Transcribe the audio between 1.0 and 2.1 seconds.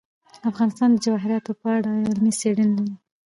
جواهرات په اړه